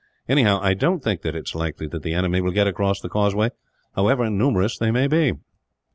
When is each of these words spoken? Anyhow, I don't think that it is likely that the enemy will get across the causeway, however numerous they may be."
Anyhow, 0.27 0.57
I 0.63 0.73
don't 0.73 1.03
think 1.03 1.21
that 1.21 1.35
it 1.35 1.43
is 1.45 1.53
likely 1.53 1.85
that 1.89 2.01
the 2.01 2.15
enemy 2.15 2.41
will 2.41 2.49
get 2.49 2.65
across 2.65 2.99
the 2.99 3.07
causeway, 3.07 3.51
however 3.95 4.31
numerous 4.31 4.75
they 4.75 4.89
may 4.89 5.05
be." 5.05 5.33